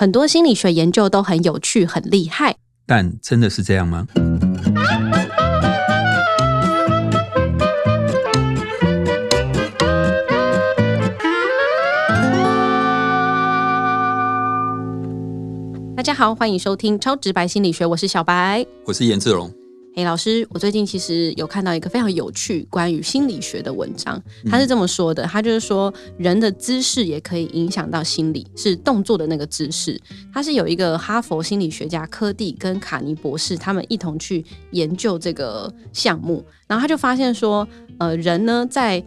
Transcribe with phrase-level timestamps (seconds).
[0.00, 2.56] 很多心理学研究都很有趣、很厉害。
[2.86, 4.06] 但真的是这样吗？
[15.94, 18.64] 大家好，欢迎收听超直白心理学，我是小白。
[18.86, 19.52] 我是颜志龙。
[19.92, 30.00] 嘿，老师，我最近其实有看到一个非常有趣关于心理学的文章，他是这么说的：他就是说，人的姿势也可以影响到心理，是动作的那个姿势。
[30.32, 37.66] 他是有一个哈佛心理学家科蒂跟卡尼博士，他们一同去研究这个项目，然后他就发现说，
[37.98, 39.04] 呃，人呢在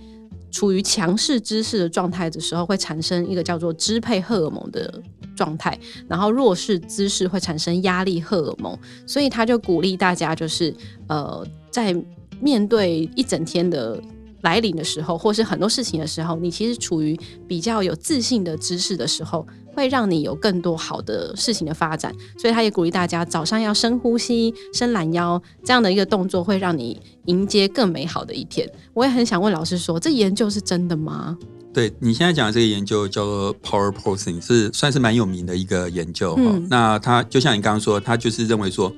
[0.52, 5.02] 处于强势姿势的状态的时候，会产生一个叫做支配荷尔蒙的。
[5.36, 10.74] 状态，然后弱势姿势会产生压力荷尔蒙，所以他就鼓励大家，就是
[11.08, 11.96] 呃，在
[12.40, 14.02] 面对一整天的
[14.42, 22.14] 来临的时候，或是很多事情的时候，你其实处于比较有自信的姿势的时候，会让你有更多好的事情的发展。
[22.38, 28.70] 所以他也鼓励大家早上要深呼吸、伸懒腰这样的一个动作，会让你迎接更美好的一天。
[28.94, 31.38] 我也很想问老师说，这研究是真的吗？
[31.74, 36.62] 对你现在讲的这个研究叫做 Power Posing，是算是蛮有名的一个研究哈。
[36.70, 38.94] 那他就像你刚刚说，他就是认为说，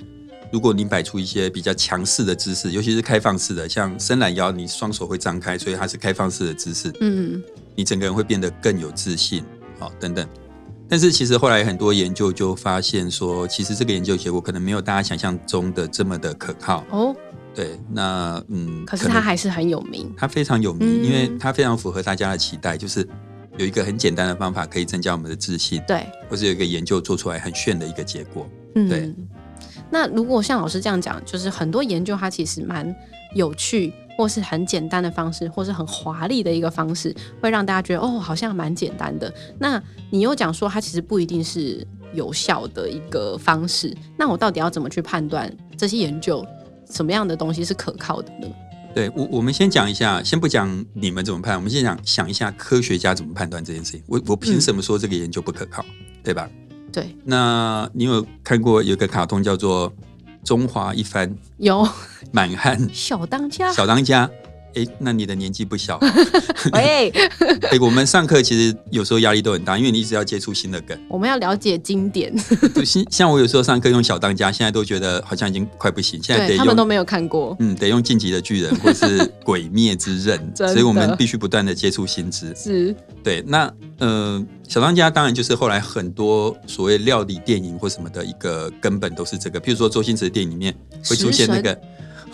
[0.52, 6.92] 如果你摆出一些比较强势的姿势，尤其是开放式的，像伸懒腰，你双手会张开，所以它是开放式的姿势。
[7.00, 7.42] 嗯，
[7.76, 9.44] 你整个人会变得更有自信，
[9.80, 10.28] 好等等。
[10.88, 17.16] 但是其实后来很多研究就发现说，其实这个研究结果可能没有大家想象中的这么的可靠哦。
[17.56, 23.08] 对，那嗯，可是他还是很有名，他非常有名，因为他非常符合大家的期待，就是
[23.58, 29.14] 有一个很简单的方法可以增加我们的自信，对，或是有一个研究做出来很炫的一个结果，嗯，对。
[29.90, 32.94] 那如果像老师这样讲，就是很多研究它其实蛮
[33.36, 39.34] 有趣，或是很简单的方式，或是很华丽的一个方式，会让大家觉得哦，好像蛮简单的。
[39.60, 46.46] 那你又讲说它其实不一定是有效的一个方式，那我到底要怎么去判断这些研究？
[46.90, 48.48] 什么样的东西是可靠的呢？
[48.94, 54.02] 对我，我们先讲一下，先不讲你们怎么判，我们先讲想一下科学家怎么判断这件事情。
[54.08, 55.84] 我我凭什么说这个研究不可靠？
[56.24, 56.50] 对吧？
[56.94, 57.14] 对。
[57.26, 59.92] 那你有看过有个卡通叫做
[60.46, 61.30] 《中华一番》？
[61.58, 61.86] 有。
[62.32, 63.72] 满汉小当家。
[63.74, 64.30] 小当家。
[64.76, 66.00] 哎，那你的年纪不小。
[66.74, 67.10] 喂，
[67.72, 70.98] 哎，我们上课其实有时候压力都很大，因为你一直要接触新的梗。
[71.10, 72.34] 我们要了解经典。
[72.84, 76.22] 像像我有时候上课用小当家，现在都觉得好像已经快不行。
[76.22, 77.56] 现在得他们都没有看过。
[77.60, 82.54] 嗯，得用晋级的巨人或是鬼灭之刃， 所以我们必须不断的接触新知。
[82.56, 83.42] 是，对。
[83.48, 90.76] 那呃，小当家当然就是后来很多所谓料理电影或什么的一个根本都是这个，譬如说周星驰的电影里面
[91.08, 91.80] 会出现那个。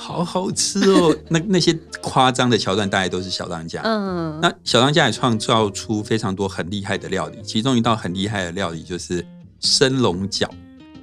[0.01, 1.15] 好好吃哦！
[1.29, 3.81] 那那些夸张的桥段，大概都是小当家。
[3.83, 9.23] 嗯，那小当家也创造出非常多很厉害的料理，其中一道很厉害的料理就是
[9.59, 10.49] 生龙饺。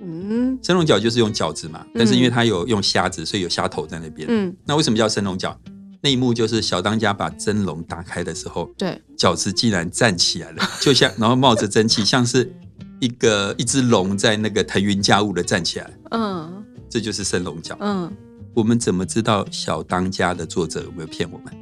[0.02, 4.26] 嗯，生龙饺就是用饺子嘛，但是因为它有用虾子，所以有虾头在那边。
[4.28, 5.54] 嗯，那为什么叫生龙饺？
[6.00, 12.52] 那一幕就是小当家把蒸笼打开的时候，对，饺子竟然站起来了，就像然后冒着蒸汽， 像是
[12.98, 15.88] 一个一只龙在那个腾云驾雾的站起来。
[16.10, 17.76] 嗯，这就是生龙饺。
[17.78, 18.10] 嗯。
[18.58, 21.54] 我们怎么知道小当家的作者有没有骗我们？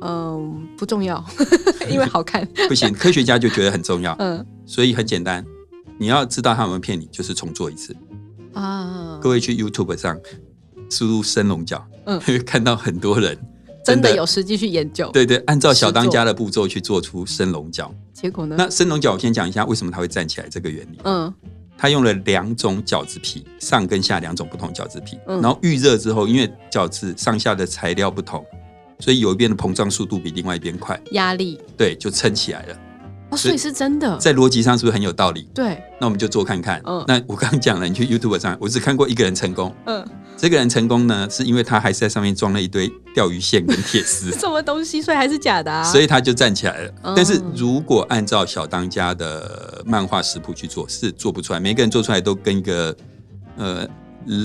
[0.00, 1.24] 嗯，不重要，
[1.90, 2.46] 因为好看。
[2.68, 4.14] 不行，科学家就觉得很重要。
[4.20, 5.44] 嗯，所以很简单，
[5.98, 7.96] 你要知道他有没有骗你，就是重做一次
[8.52, 9.18] 啊。
[9.20, 10.16] 各位去 YouTube 上
[10.88, 13.36] 输入生龙角，嗯，会看到很多人
[13.84, 15.10] 真的有实际去研究。
[15.12, 17.92] 对对，按照小当家的步骤去做出生龙角。
[18.12, 18.54] 结果呢？
[18.56, 21.00] 那生龙角，我先讲一下为什么它会站起来这个原理。
[21.02, 21.34] 嗯。
[21.76, 28.44] 他用了两种饺子皮，上跟下两种不同饺子皮，然后预热之后，因为饺子上下的材料不同，
[29.00, 32.76] 所以有一边的膨胀速度比另外一边快，压力对就撑起来了。
[33.30, 35.48] 哦，所以是真的，在逻辑上是不是很有道理？
[35.54, 36.80] 对，那我们就做看看。
[36.84, 39.74] 嗯，那我刚刚讲了，你去 YouTube 上，我只看过一个人成功。
[39.86, 40.06] 嗯，
[40.36, 45.82] 这个人成功呢，是因为他还是在上面装了一堆钓鱼线跟铁丝， 什么东西，所以还是假的啊。
[45.84, 46.92] 所以他就站起来了。
[47.16, 51.60] 但是如果按照小当家的漫画食谱去做，是做不出来。
[51.60, 52.96] 每个人做出来都跟一个
[53.56, 53.88] 呃。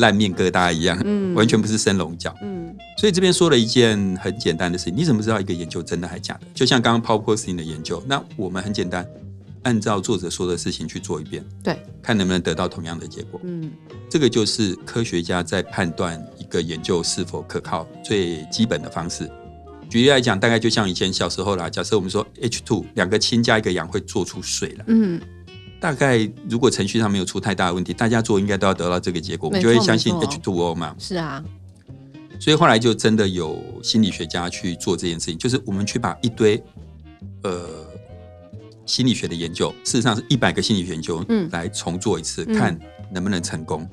[0.02, 6.42] 烂面疙瘩一样，嗯，完全不是生龙角，嗯，所以这边说了一件很简单的事情，你怎么知道一个研究真的还假的？
[6.54, 9.08] 就像刚刚 Paul Posing 的研究，那我们很简单，
[9.64, 13.72] 按照作者说的事情去做一遍，对，看能不能得到同样的结果，嗯，
[14.10, 19.30] 这个就是科学家在判断一个研究是否可靠最基本的方式。
[19.90, 25.20] 举例来讲，大概就像以前小时候啦，假设我们说 H two 两个氢加一个氧会做出水来，嗯。
[25.82, 30.94] 大概如果程序上没有出太大的问题，大家做应该都要得到这个结果，我们就会相信 H2O 嘛。
[31.00, 31.42] 是啊，
[32.38, 36.62] 所以后来就真的有心理学家去做这件事情，就是我们去把一堆
[37.44, 37.62] 呃
[38.90, 42.78] 心理学的研究，事实上是一百个心理学研究，嗯来重做一次，嗯看
[43.12, 43.88] 能不能成功。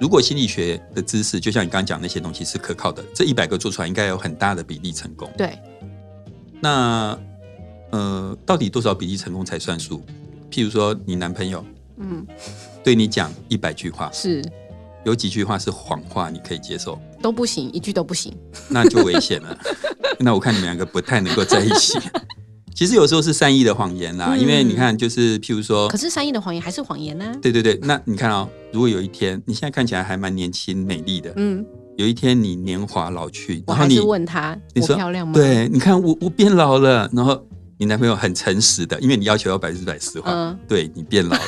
[0.00, 5.30] 如果心理学的知识，就像你刚刚讲那些东西是可靠的，这一百个做出来应该有很大的比例成功。
[5.36, 5.58] 对，
[6.60, 7.18] 那
[7.90, 10.02] 呃，到底多少比例成功才算数？
[10.50, 11.62] 譬如说，你男朋友
[11.98, 12.26] 嗯，
[12.82, 14.42] 对你讲一百句话，是
[15.04, 18.34] 有几句话是谎话，你可以接受，都不行，一句都不行。
[18.68, 19.58] 那就危险了。
[20.18, 21.98] 那我看你们两个不太能够在一起。
[22.76, 31.64] 其实有时候是善意的谎言啦，嗯因为你看，就是譬如说可，是善意的谎言还是谎言呢、对对对，那你看哦，如果有一天你现在看起来还蛮年轻美丽的，嗯，
[31.96, 37.42] 有一天你年华老去，然后你是问他你说漂亮吗？，对，你看我我变老了，然后
[37.78, 41.42] 你男朋友很诚实的，因为你要求要百分之百实话，嗯对你变老了。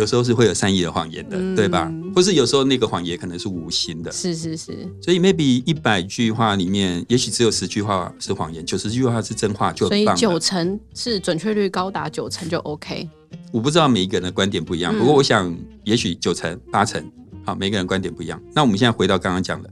[0.00, 1.92] 有时候是会有善意的谎言的，嗯对吧？
[2.14, 10.06] 或是有时候那个谎言可能是无心的，是是是，所以 maybe 一百句话里面，也许只有十句话是谎言，九十句话是真话，就所以。
[10.16, 13.06] 九成是准确率高达九成就 OK。
[13.52, 15.54] 我不知道每一个人的观点不一样，嗯不过我想，
[15.84, 17.04] 也许九成、八成，
[17.44, 18.40] 好，每个人观点不一样。
[18.54, 19.70] 那我们现在回到刚刚讲的，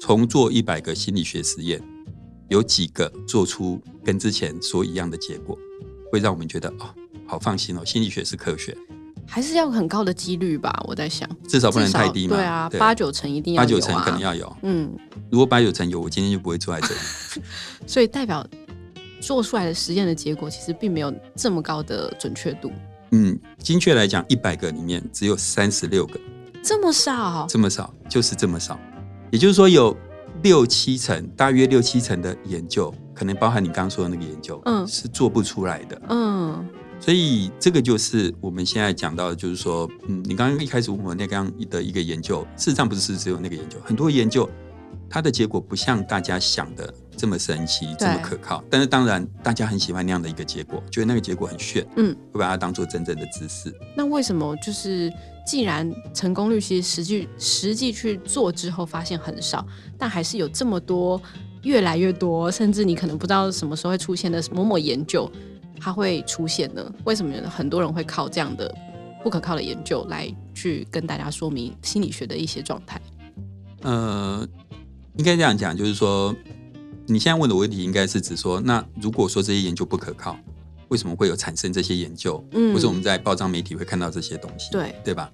[0.00, 1.80] 重做一百个心理学实验，
[2.48, 5.56] 有几个做出跟之前说一样的结果，
[6.10, 6.92] 会让我们觉得哦，
[7.26, 8.76] 好放心哦，心理学是科学，
[9.26, 12.36] 还是要很高的几率吧，我在想，至少不能太低嘛。
[12.36, 14.56] 对啊，八九成一定要有、啊，八九成肯定要有。
[14.62, 14.90] 嗯，
[15.30, 17.00] 如果八九成有，我今天就不会坐在这里。
[17.86, 18.46] 所以代表
[19.20, 22.70] 做出来的实验的结果其实并没有这么高的准确度，
[23.12, 26.20] 嗯，精确来讲，一百个里面只有三十六个，
[26.62, 28.78] 这么少，这么少，就是这么少。
[29.30, 29.96] 也就是说，有
[30.42, 36.02] 六七成，大约六七成的研究，可能包含你刚刚说的那个研究，嗯是做不出来的。
[36.10, 36.68] 嗯
[37.04, 44.48] 所以这个就是我们现在讲到的，就是说，嗯，你刚刚一开始问我那个样的一个研究，事实上不是只有那个研究，很多研究
[45.10, 48.62] 它的结果不像大家想的这么神奇，这么可靠。
[48.70, 53.74] 但是当然，大家很喜欢那样的一个结果，觉得那个结果很炫，嗯，会把它当做真正的知识。
[53.96, 55.12] 那为什么就是
[55.44, 59.66] 既然成功率其实实际实际去做之后发现很少，
[59.98, 61.20] 但还是有这么多
[61.64, 65.28] 越来越多，甚至你可能不知道什么时候会出现的某某研究，
[65.82, 66.92] 它会出现呢？
[67.04, 68.72] 为什么很多人会靠这样的
[69.24, 73.00] 不可靠的研究来去跟大家说明心理学的一些状态？
[73.80, 74.46] 呃，
[75.16, 76.32] 应该这样讲，就是说，
[77.06, 80.38] 你现在问的问题应该是指说，那如果说这些研究不可靠，
[80.86, 82.42] 为什么会有产生这些研究？
[82.52, 85.32] 嗯或者我们在报章媒体会看到这些东西，对，对吧？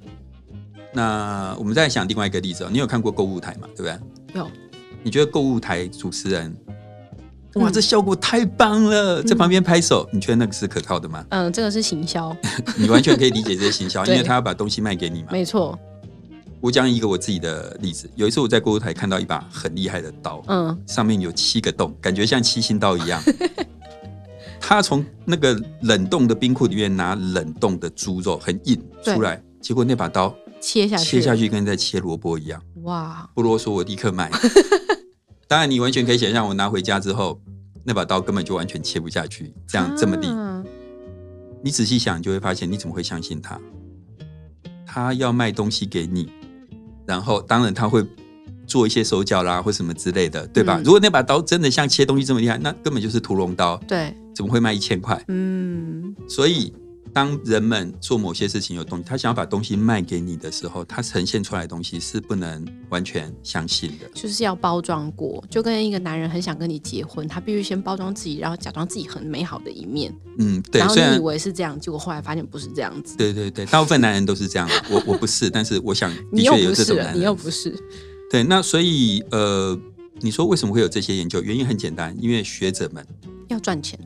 [0.94, 3.68] 那我们再想另外一个例子哦，你有看过购物台嘛？
[3.76, 4.40] 对不对？
[4.40, 4.50] 有，
[5.02, 6.56] 你觉得购物台主持人，
[7.54, 11.24] 哇，嗯这效果太棒了，在旁边拍手，你觉得那个是可靠的吗？
[11.30, 12.36] 嗯，这个是行销，
[12.76, 15.28] 你完全可以理解这些行销， 因对为他要把东西卖给你嘛。
[15.32, 15.78] 没错，
[16.60, 23.20] 我讲一个我自己的例子，有一次我在购物台看到一把很厉害的刀，嗯上面有七个洞，感觉像七星刀一样。
[24.60, 32.60] 他从那个冷冻的冰库里面拿冷冻的猪肉，很硬出来，结果那把刀切下去，切下去跟在切萝卜一样。
[32.82, 34.30] 哇，不啰嗦，我立刻买。
[35.48, 37.40] 当然，你完全可以想象，我拿回家之后，
[37.82, 40.28] 那把刀根本就完全切不下去，这样这么地。
[40.28, 40.62] 啊
[41.60, 43.58] 你仔细想，就会发现，你怎么会相信他？
[44.86, 46.30] 他要卖东西给你，
[47.04, 48.06] 然后当然他会
[48.64, 50.78] 做一些手脚啦，或什么之类的，对吧？
[50.78, 55.20] 嗯如果那把刀真的像切东西这么厉害，那根本就是屠龙刀，对，怎么会卖一千块？
[55.28, 56.72] 嗯，所以，
[57.18, 64.08] 当人们做某些事情有东西，他想要把东西卖给你的时候，他呈现出来的东西是不能完全相信的。
[64.14, 73.16] 就是要包装过，就跟一个男人很想跟你结婚，他必须先包装自己，然后假装自己很美好的一面，嗯，对，然后你以为是这样，结果后来发现不是这样子。
[73.16, 74.70] 对对对，大部分男人都是这样。
[74.88, 77.16] 我我不是，但是我想的确有这种男人。
[77.18, 77.76] 你又不是，
[78.30, 79.76] 对，那所以呃，
[80.20, 81.42] 你说为什么会有这些研究？
[81.42, 83.04] 原因很简单，因为学者们
[83.48, 83.98] 要赚钱。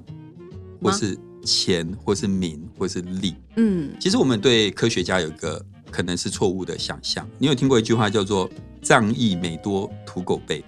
[0.80, 3.34] 吗或是钱，或是名，或是利。
[3.56, 7.28] 嗯，其实我们对科学家有一个可能是错误的想象。
[7.38, 8.48] 你有听过一句话叫做
[8.82, 10.64] “仗义每多屠狗辈，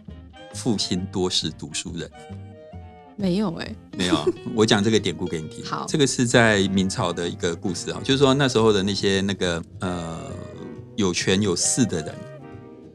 [0.54, 2.11] 负心多是读书人”？
[3.16, 5.64] 没有哎、没有，我讲这个典故给你听。
[5.64, 10.33] 好这个是在明朝的一个故事啊，就是说那时候的那些那个呃
[10.97, 12.12] 有权有势的人，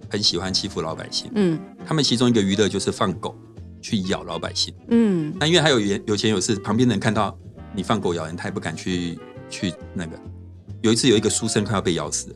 [0.09, 1.31] 很喜欢欺负老百姓。
[1.35, 3.33] 嗯他们其中一个娱乐就是放狗
[3.81, 4.73] 去咬老百姓。
[4.89, 7.39] 嗯，那因为还有有有钱有势，旁边的人看到
[7.73, 9.17] 你放狗咬人，他也不敢去
[9.49, 10.19] 去那个。
[10.81, 12.35] 有一次有一个书生快要被咬死了，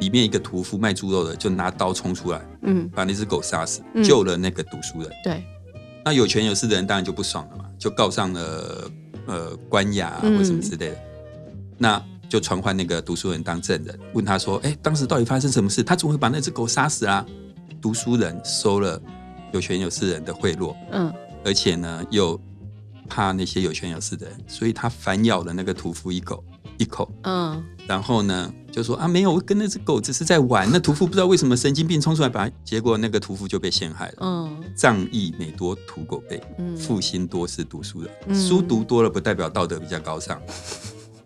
[0.00, 5.10] 里面一个屠夫卖猪肉的就拿刀冲出来，嗯，把那只狗杀死，嗯救了那个读书人。
[5.24, 5.42] 对，
[6.04, 8.90] 那有权有势的人当然就不爽了嘛，就告上了
[9.26, 10.96] 呃官衙啊嗯或什么之类的，
[11.78, 15.82] 那就传唤那个读书人当证人，问他说：“哎，当时到底发生什么事？
[15.82, 17.26] 他怎么会把那只狗杀死啊？”
[17.80, 19.00] 读书人收了
[19.52, 21.10] 有权有势人的贿赂，嗯
[21.42, 22.38] 而且呢又
[23.10, 26.42] 怕那些有权有势的人，所以他反咬了那个屠夫一口
[26.78, 30.66] 一口，嗯，然后呢就说啊没有，我跟那只狗只是在玩。
[30.72, 34.14] 那屠夫不知道为什么神经病冲出来把他，结果那个屠夫就被陷害了。
[34.20, 38.10] 嗯仗义每多屠狗辈，嗯负心多是读书人。
[38.28, 40.40] 嗯书读多了不代表道德比较高尚，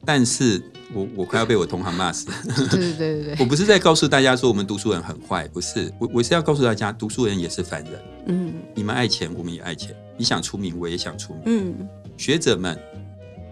[0.07, 2.27] 但是我我快要被我同行骂死。
[2.71, 7.93] 对对对对 我，不是在告诉大家说我们读书人很坏，不是，我我是要告诉大家，读书人也是凡人。
[8.27, 9.95] 嗯你们爱钱，我们也爱钱。
[10.17, 11.43] 你想出名，我也想出名。
[11.47, 12.79] 嗯学者们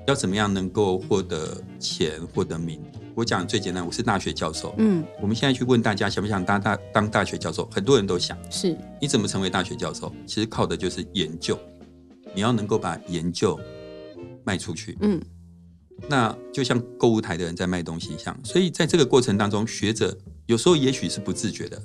[0.07, 2.81] 要怎么样能够获得钱、获得名？
[3.15, 4.75] 我讲最简单，我是大学教授。
[4.79, 8.39] 嗯，我们现在去问大家想不想当大当大学教授，很多人都想。
[8.51, 10.11] 是，你怎么成为大学教授？
[10.27, 11.59] 其实靠的就是研究，
[12.35, 13.59] 你要能够把研究
[14.45, 14.97] 卖出去。
[15.03, 15.21] 嗯
[16.09, 20.17] 那就像购物台的人在卖东西一样，所以在这个过程当中，学者
[20.47, 21.81] 有时候也许是不自觉的，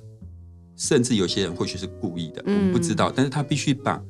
[0.75, 3.11] 甚至有些人或许是故意的，我们不知道。
[3.15, 4.01] 但是他必须把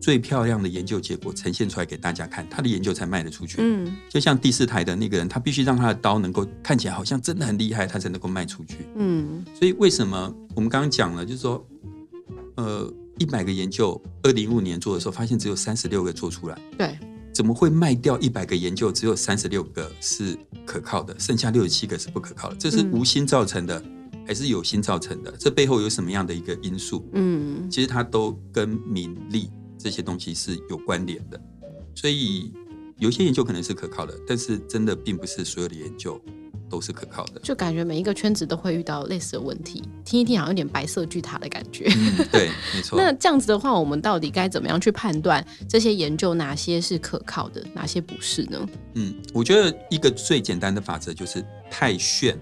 [0.00, 3.58] 最漂亮的研究结果呈现出来给大家看，他的研究才卖得出去。
[3.60, 8.78] 嗯就像第四台的那个人，他必须让他的刀能够看起来好像真的很厉害，他才能够卖出去。
[8.96, 11.64] 嗯所以为什么我们刚刚讲了，就是说，
[12.56, 16.58] 呃，一百个研究，二零一五年做的时候，发现只有三十六个做出来。
[16.76, 16.98] 对，
[17.32, 20.36] 怎么会卖掉一百个研究，只有三十六个是
[20.66, 22.56] 可靠的，剩下六十七个是不可靠的？
[22.56, 23.82] 这是嗯无心造成的，
[24.26, 25.32] 还是有心造成的？
[25.38, 27.08] 这背后有什么样的一个因素？
[27.14, 31.40] 嗯其实它都跟名利这些东西是有关联的。
[31.94, 32.52] 所以
[32.98, 36.20] 有些研究可能是可靠的，但是真的并不是所有的研究
[36.72, 37.40] 都是可靠的。
[37.42, 41.84] 就感觉每一个圈子都会遇到类似的问题，听一听好像有点白色巨塔的感觉。
[41.94, 42.96] 嗯，对，没错。
[42.98, 48.66] 那这样子的话，我们到底该怎么样去判断这些研究哪些是可靠的，哪些不是呢？
[48.94, 52.38] 嗯，我觉得一个最简单的法则就是太炫，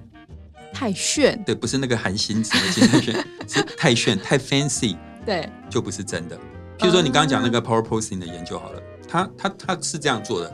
[0.73, 4.97] 太炫，对，不是那个韩星子的金太炫， 是太炫、太 fancy
[5.27, 6.39] 对，就不是真的。
[6.79, 10.53] 譬如说你刚刚讲那个 power posing 的研究好了，他他他是这样做的，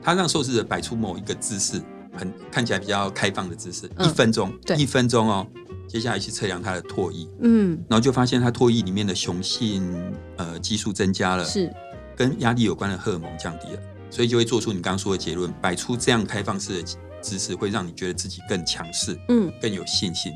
[0.00, 1.82] 他让受试者摆出某一个姿势，
[2.16, 5.46] 很看起来比较开放的姿势，嗯一分钟，对一分钟哦，
[5.88, 11.72] 接下来去测量他的唾液，嗯，然后就发现他唾液里面的雄性呃激素增加了，是，
[12.16, 13.80] 跟压力有关的荷尔蒙降低了，
[14.10, 16.88] 所以就会做出你刚刚说的结论，摆出这样开放式的
[17.20, 20.32] 姿势，会让你觉得自己更强势，嗯更有信心。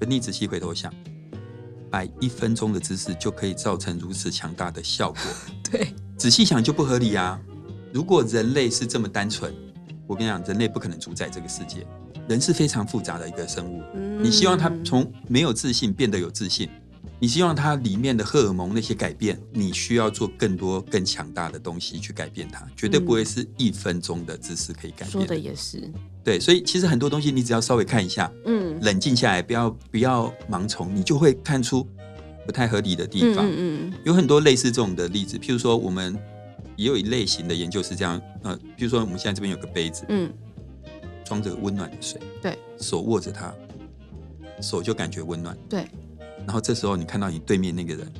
[0.00, 0.92] 可你仔细回头想，
[1.90, 5.20] 摆一分钟的姿势就可以造成如此强大的效果，
[5.70, 7.38] 对，仔细想就不合理啊！
[7.92, 9.54] 如果人类是这么单纯，
[10.12, 11.86] 我跟你讲，人类不可能主宰这个世界。
[12.28, 13.82] 人是非常复杂的一个生物，
[14.20, 16.68] 你希望他嗯从没有自信变得有自信，
[17.18, 25.34] 你希望他里面的荷尔蒙那些改变，你需要做更多更强大的东西去改变它，绝对不会是一分钟的知识可以改说的。
[25.36, 25.90] 也是，
[26.22, 31.88] 对，所以其实很多东西你只要稍微看一下，嗯，冷静下来，不要不要盲从，你就会看出
[32.44, 33.48] 不太合理的地嗯方。
[33.48, 36.16] 嗯嗯有很多类似这种的例子，譬如说我们
[36.76, 40.32] 也有一类型的研究是这样，呃，比如说我们现在这边有个杯子，嗯，
[41.24, 43.52] 装着温暖的水，对，手握着它，
[44.60, 45.56] 手就感觉温暖。
[45.68, 45.86] 对，
[46.46, 48.12] 然后这时候你看到你对面那个人，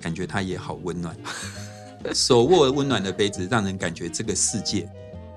[0.00, 1.16] 感觉他也好温暖，
[2.14, 4.88] 手握温暖的杯子，让人感觉这个世界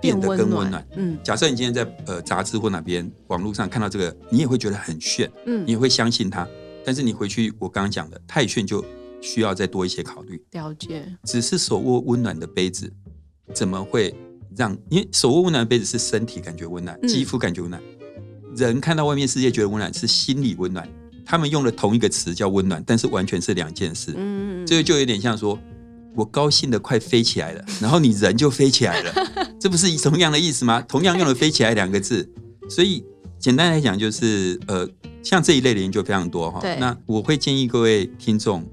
[0.02, 6.48] 变得更温暖。，嗯假设你今天在呃杂志或哪边网络上看到这个，你也会觉得很炫，嗯你，也会相信它。
[6.84, 8.84] 但是你回去我刚刚讲的太炫，就
[9.26, 10.40] 需要再多一些考虑。
[10.52, 12.92] 了解，只是手握温暖的杯子，
[13.54, 14.14] 怎么会
[14.56, 14.78] 让？
[14.90, 17.82] 因为手握温暖的杯子是身体感觉温暖，嗯肌肤感觉温暖。
[18.56, 20.88] 人看到外面世界觉得温暖，是心理温暖。
[21.26, 24.14] 他们用了同一个词叫温暖，但是完全是两件事。
[24.16, 25.60] 嗯，这个就有点像说，
[26.16, 29.14] 我高兴的快飞起来了， 然后你人就飞起来了，
[29.60, 30.80] 这不是同样的意思吗？
[30.88, 32.30] 同样用了“飞起来”两个字，
[32.70, 33.04] 所以
[33.40, 34.88] 简单来讲就是，呃，
[35.24, 36.78] 像这一类的研究非常多哈对。
[36.78, 38.64] 那我会建议各位听众，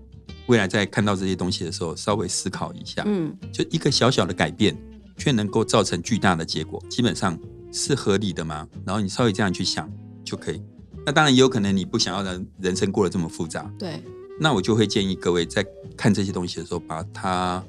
[0.52, 4.76] 未来在看到这些东西的时候，稍微思考一下，嗯就一个小小的改变，
[5.16, 7.38] 却能够造成巨大的结果，基本上
[7.72, 8.68] 是合理的吗？
[8.84, 9.90] 然后你稍微这样去想
[10.22, 10.60] 就可以。
[11.06, 13.98] 那当然也有可能你不想要人人生过得这么复杂，对，
[14.38, 15.64] 那我就会建议各位在
[15.96, 17.64] 看这些东西的时候，把它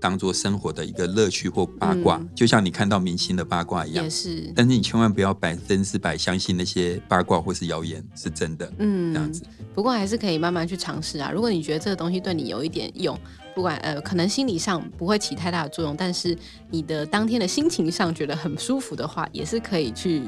[0.00, 4.10] 当做生活的一个乐趣或八卦，嗯就像你看到明星的八卦一样也。
[4.10, 9.42] 是，但是你千万不要百分之百相信那些八卦或是谣言是真的，嗯，这样子。
[9.74, 11.30] 不过还是可以慢慢去尝试啊。
[11.30, 13.18] 如果你觉得这个东西对你有一点用，
[13.54, 16.36] 不管呃，可能心理上不会起太大的作用，但是
[16.70, 20.22] 你的当天的心情上觉得很舒服的话，也是可以去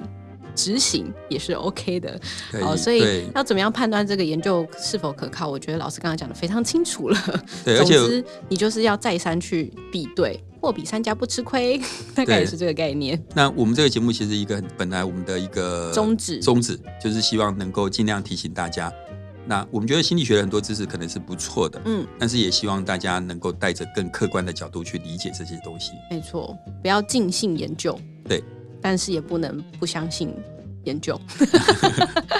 [0.58, 2.20] 执行，也是 OK 的。
[2.60, 5.48] 好，哦，所以要怎么样判断这个研究是否可靠？
[5.48, 7.16] 我觉得老师刚刚讲的非常清楚了。
[7.64, 11.80] 对，而且总之，你就是要再三去比对，货比三家不吃亏，
[12.12, 13.22] 大概也是这个概念。
[13.34, 18.92] 那我们这个节目其实一个本来我们的一个宗旨宗旨就是希望能够尽量提醒大家，
[19.46, 25.92] 那我们觉得心理学的很多知识可能是不错的，嗯，但是也希望大家能够带着更客观的角度去理解这些东西。
[26.10, 27.98] 没错，不要尽信研究，
[28.28, 28.42] 对，
[28.80, 30.32] 但是也不能不相信
[30.84, 31.18] 研究。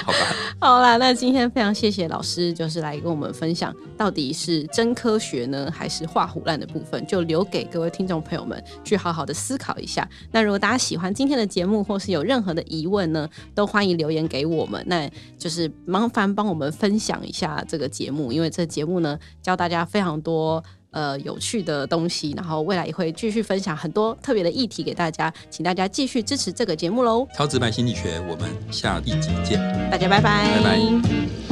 [0.03, 0.17] 好吧，
[0.59, 10.07] 好啦，那今天非常谢谢老师，就是来跟我们分享到底是真科学呢，还是画虎烂的部分，就留给各位听众朋友们去好好的思考一下。
[10.31, 14.83] 那如果大家喜欢今天的节目，或是有任何的疑问呢，都欢迎留言给我们。
[14.87, 20.63] 那就是麻烦帮我们分享一下这个节目，因为这节目呢教大家非常多。
[20.91, 27.27] 呃，有趣的东西，然后未来也会继续分享很多特别的议题给大家，请大家继续支持这个节目喽！
[27.35, 29.59] 超直白心理学，我们下一集见。
[29.91, 31.48] 大家拜拜，拜拜。